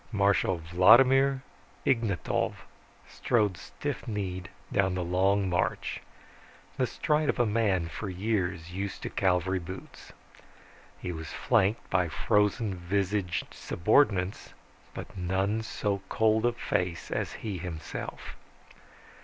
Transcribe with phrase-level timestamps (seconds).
[0.11, 1.43] Marshal Vladimir
[1.85, 2.65] Ignatov
[3.07, 6.01] strode stiff kneed down the long march,
[6.75, 10.11] the stride of a man for years used to cavalry boots.
[10.99, 14.55] He was flanked by frozen visaged subordinates,
[14.95, 18.35] but none so cold of face as he himself.